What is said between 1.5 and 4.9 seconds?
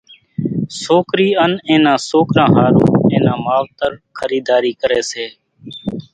اين نان سوڪران ۿارُو اين نان ماوتر خريڌارِي